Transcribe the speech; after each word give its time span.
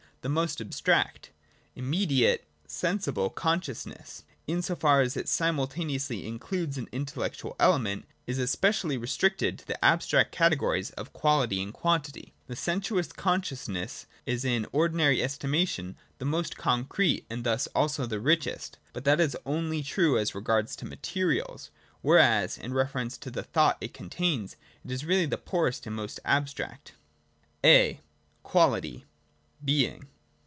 the 0.23 0.29
most 0.29 0.61
abstract. 0.61 1.31
Immediate 1.75 2.45
(sensible) 2.67 3.31
consciousness, 3.31 4.23
in 4.45 4.61
so 4.61 4.75
far 4.75 5.01
as 5.01 5.17
it 5.17 5.27
simul 5.27 5.67
taneously 5.67 6.25
includes 6.27 6.77
an 6.77 6.87
intellectual 6.91 7.55
element, 7.59 8.05
is 8.27 8.37
especially 8.37 8.97
re 8.99 9.07
stricted 9.07 9.57
to 9.57 9.65
the 9.65 9.83
abstract 9.83 10.31
categories 10.31 10.91
of 10.91 11.11
quality 11.11 11.59
and 11.63 11.73
quantity. 11.73 12.35
158 12.45 12.53
THE 12.53 12.53
DOCTRINE 12.53 12.65
OF 12.69 12.85
BEING. 12.85 13.41
[85,86. 13.41 13.45
The 13.47 13.49
sensuous 13.49 13.97
consciousness 13.97 14.05
is 14.27 14.45
in 14.45 14.67
ordinary 14.71 15.23
estimation 15.23 15.95
the 16.19 16.25
most 16.25 16.55
concrete 16.55 17.25
and 17.27 17.43
thus 17.43 17.65
also 17.73 18.05
the 18.05 18.19
richest; 18.19 18.77
but 18.93 19.05
that 19.05 19.19
is 19.19 19.35
only 19.47 19.81
true 19.81 20.19
as 20.19 20.35
regards 20.35 20.79
materials, 20.83 21.71
whereas, 22.03 22.59
in 22.59 22.75
reference 22.75 23.17
to 23.17 23.31
the 23.31 23.41
thought 23.41 23.79
it 23.81 23.95
contains, 23.95 24.55
it 24.85 24.91
is 24.91 25.03
really 25.03 25.25
the 25.25 25.39
poorest 25.39 25.87
and 25.87 25.95
most 25.95 26.19
abstract. 26.23 26.93
A.— 27.65 28.01
Quality. 28.43 29.05
(a) 29.07 29.63
Being. 29.63 30.07